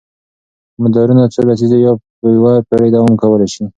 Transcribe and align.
مدارونه 0.81 1.23
څو 1.33 1.41
لسیزې 1.49 1.77
یا 1.85 1.91
یوه 2.37 2.53
پېړۍ 2.67 2.89
دوام 2.93 3.13
کولی 3.21 3.47
شي. 3.53 3.63